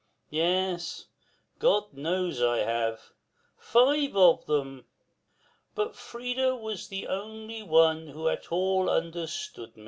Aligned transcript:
Yes, 0.31 1.05
God 1.59 1.93
knows 1.93 2.41
I 2.41 2.65
have 2.65 3.11
five 3.59 4.15
of 4.17 4.47
them. 4.47 4.85
But 5.75 5.95
Frida 5.95 6.55
was 6.55 6.87
the 6.87 7.05
only 7.05 7.61
one 7.61 8.07
who 8.07 8.27
at 8.27 8.51
all 8.51 8.89
understood 8.89 9.77
me. 9.77 9.79